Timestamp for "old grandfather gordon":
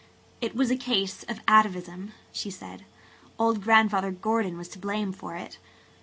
3.37-4.57